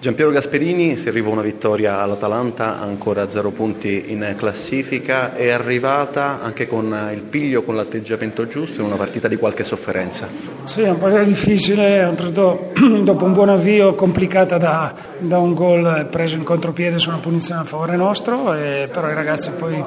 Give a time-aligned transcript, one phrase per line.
[0.00, 6.68] Giampiero Gasperini, si arriva una vittoria all'Atalanta, ancora zero punti in classifica, è arrivata anche
[6.68, 10.28] con il piglio, con l'atteggiamento giusto in una partita di qualche sofferenza.
[10.66, 16.36] Sì, è un po' difficile, dopo un buon avvio complicata da, da un gol preso
[16.36, 19.84] in contropiede su una punizione a favore nostro, e, però i ragazzi poi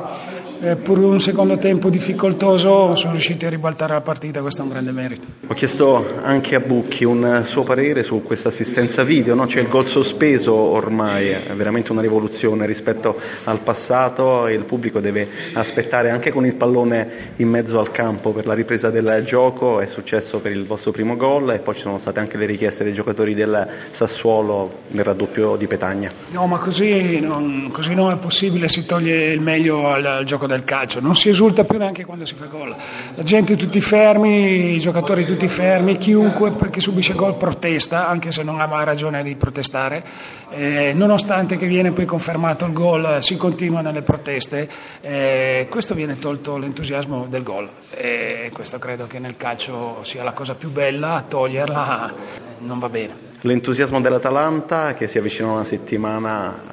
[0.62, 4.70] eh, pur un secondo tempo difficoltoso sono riusciti a ribaltare la partita, questo è un
[4.70, 5.28] grande merito.
[5.48, 9.47] Ho chiesto anche a Bucchi un suo parere su questa assistenza video, no?
[9.47, 15.00] c'è il gol sospeso ormai, è veramente una rivoluzione rispetto al passato e il pubblico
[15.00, 19.80] deve aspettare anche con il pallone in mezzo al campo per la ripresa del gioco,
[19.80, 22.83] è successo per il vostro primo gol e poi ci sono state anche le richieste
[22.83, 26.11] dei giocatori del Sassuolo nel raddoppio di Petagna.
[26.32, 30.47] No, ma così non, così non è possibile, si toglie il meglio al, al gioco
[30.51, 32.75] del calcio, non si esulta più neanche quando si fa gol.
[33.16, 38.44] La gente tutti fermi, i giocatori tutti fermi, chiunque che subisce gol protesta, anche se
[38.44, 40.03] non mai ragione di protestare,
[40.52, 44.69] eh, nonostante che viene poi confermato il gol, si continua nelle proteste,
[45.02, 50.33] eh, questo viene tolto l'entusiasmo del gol e questo credo che nel calcio sia la
[50.33, 53.29] cosa più bella, toglierla non va bene.
[53.41, 56.70] L'entusiasmo dell'Atalanta che si avvicina a una settimana eh,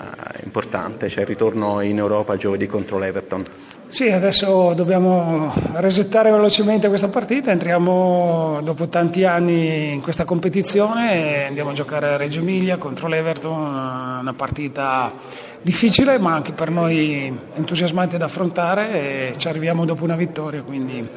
[0.48, 3.44] importante, cioè il ritorno in Europa giovedì contro l'Everton.
[3.86, 11.44] Sì, adesso dobbiamo resettare velocemente questa partita, entriamo dopo tanti anni in questa competizione e
[11.44, 13.58] andiamo a giocare a Reggio Emilia contro l'Everton,
[14.20, 15.12] una partita
[15.62, 21.08] difficile ma anche per noi entusiasmante da affrontare e ci arriviamo dopo una vittoria, quindi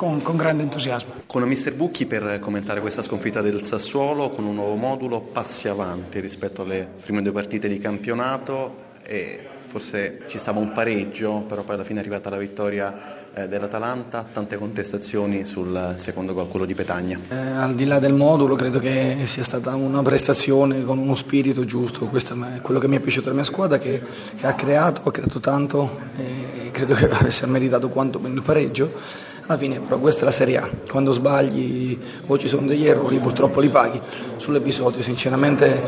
[0.00, 1.12] con, con grande entusiasmo.
[1.26, 6.20] Con Mister Bucchi per commentare questa sconfitta del Sassuolo con un nuovo modulo, passi avanti
[6.20, 11.74] rispetto alle prime due partite di campionato e forse ci stava un pareggio, però poi
[11.74, 16.74] alla fine è arrivata la vittoria eh, dell'Atalanta, tante contestazioni sul secondo gol, quello di
[16.74, 17.20] Petagna.
[17.28, 21.66] Eh, al di là del modulo credo che sia stata una prestazione con uno spirito
[21.66, 24.02] giusto, questo è quello che mi è piaciuto della mia squadra che,
[24.34, 29.28] che ha creato, ha creato tanto e credo che avesse meritato quanto meno il pareggio
[29.50, 33.18] alla fine però questa è la Serie A, quando sbagli o ci sono degli errori
[33.18, 34.00] purtroppo li paghi.
[34.36, 35.82] Sull'episodio sinceramente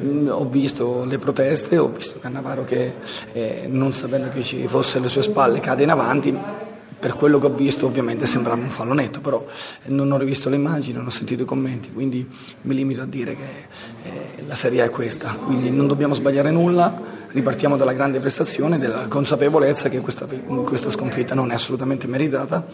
[0.00, 2.94] mh, ho visto le proteste, ho visto Cannavaro che
[3.32, 6.36] eh, non sapendo che ci fosse alle sue spalle cade in avanti,
[6.98, 9.44] per quello che ho visto ovviamente sembrava un fallo netto, però
[9.86, 12.28] non ho rivisto le immagini, non ho sentito i commenti, quindi
[12.62, 16.50] mi limito a dire che eh, la Serie A è questa, quindi non dobbiamo sbagliare
[16.50, 20.26] nulla, ripartiamo dalla grande prestazione, della consapevolezza che questa,
[20.64, 22.66] questa sconfitta non è assolutamente meritata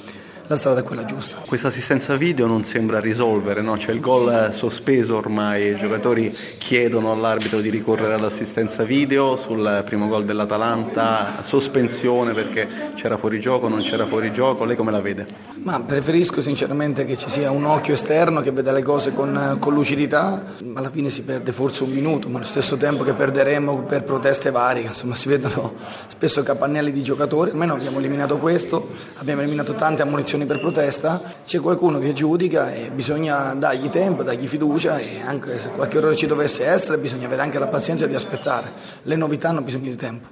[0.47, 1.37] la strada è quella giusta.
[1.47, 3.77] Questa assistenza video non sembra risolvere, no?
[3.77, 10.07] c'è il gol sospeso ormai, i giocatori chiedono all'arbitro di ricorrere all'assistenza video sul primo
[10.07, 15.27] gol dell'Atalanta, sospensione perché c'era fuori gioco, non c'era fuori gioco, lei come la vede?
[15.63, 19.73] Ma preferisco sinceramente che ci sia un occhio esterno che veda le cose con, con
[19.73, 20.43] lucidità,
[20.75, 24.51] alla fine si perde forse un minuto, ma allo stesso tempo che perderemo per proteste
[24.51, 25.73] varie, insomma si vedono
[26.09, 31.23] spesso capannelli di giocatori, almeno abbiamo eliminato questo, abbiamo eliminato tante ammonizioni azioni per protesta,
[31.47, 36.17] c'è qualcuno che giudica e bisogna dargli tempo, dargli fiducia e anche se qualche errore
[36.17, 38.73] ci dovesse essere bisogna avere anche la pazienza di aspettare.
[39.03, 40.29] Le novità hanno bisogno di tempo.